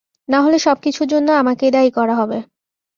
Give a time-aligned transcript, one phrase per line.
[0.29, 2.37] না হলে সব কিছুর জন্য আমাকেই দায়ী করা হবে!